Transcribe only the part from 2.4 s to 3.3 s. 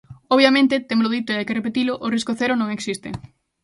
non existe.